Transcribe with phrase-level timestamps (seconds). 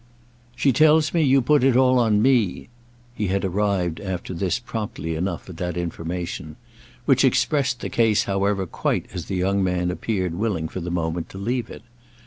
[0.55, 5.47] "She tells me you put it all on me"—he had arrived after this promptly enough
[5.47, 6.55] at that information;
[7.05, 11.29] which expressed the case however quite as the young man appeared willing for the moment
[11.29, 11.83] to leave it.